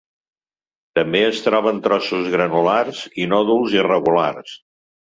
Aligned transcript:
També 0.99 1.21
es 1.25 1.43
troba 1.49 1.75
en 1.75 1.83
trossos 1.89 2.33
granulars 2.37 3.07
i 3.25 3.31
nòduls 3.37 3.79
irregulars. 3.81 4.61